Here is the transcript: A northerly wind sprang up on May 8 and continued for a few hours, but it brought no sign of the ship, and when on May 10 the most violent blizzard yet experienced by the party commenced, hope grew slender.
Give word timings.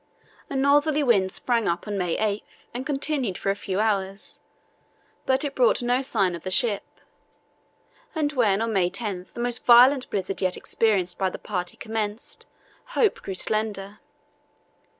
A 0.49 0.55
northerly 0.55 1.03
wind 1.03 1.31
sprang 1.31 1.67
up 1.67 1.87
on 1.87 1.95
May 1.95 2.17
8 2.17 2.43
and 2.73 2.87
continued 2.87 3.37
for 3.37 3.51
a 3.51 3.55
few 3.55 3.79
hours, 3.79 4.39
but 5.27 5.43
it 5.43 5.53
brought 5.53 5.83
no 5.83 6.01
sign 6.01 6.33
of 6.33 6.41
the 6.41 6.49
ship, 6.49 6.81
and 8.15 8.33
when 8.33 8.63
on 8.63 8.73
May 8.73 8.89
10 8.89 9.27
the 9.35 9.39
most 9.39 9.63
violent 9.63 10.09
blizzard 10.09 10.41
yet 10.41 10.57
experienced 10.57 11.19
by 11.19 11.29
the 11.29 11.37
party 11.37 11.77
commenced, 11.77 12.47
hope 12.97 13.21
grew 13.21 13.35
slender. 13.35 13.99